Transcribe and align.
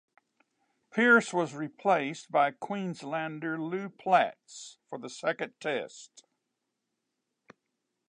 Pierce 0.89 1.31
was 1.31 1.53
replaced 1.53 2.31
by 2.31 2.49
Queenslander 2.49 3.59
Lew 3.59 3.87
Platz 3.87 4.79
for 4.89 4.97
the 4.97 5.11
second 5.11 5.53
Test. 5.59 6.23